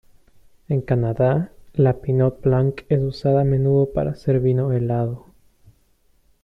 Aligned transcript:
En 0.75 0.81
Canadá, 0.81 1.51
la 1.73 1.93
pinot 2.01 2.41
blanc 2.41 2.83
es 2.89 2.99
usada 3.01 3.41
a 3.41 3.43
menudo 3.43 3.93
para 3.93 4.09
hacer 4.09 4.39
vino 4.39 4.71
helado. 4.73 5.27